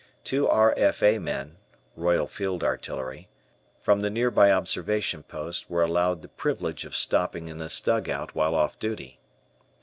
Two 0.23 0.47
R.F.A. 0.49 1.19
men 1.19 1.57
(Royal 1.95 2.25
Field 2.25 2.63
Artillery) 2.63 3.29
from 3.79 4.01
the 4.01 4.09
nearby 4.09 4.51
observation 4.51 5.21
post 5.21 5.69
were 5.69 5.83
allowed 5.83 6.23
the 6.23 6.27
privilege 6.27 6.85
of 6.85 6.95
stopping 6.95 7.47
in 7.49 7.59
this 7.59 7.79
dugout 7.79 8.33
while 8.33 8.55
off 8.55 8.79
duty. 8.79 9.19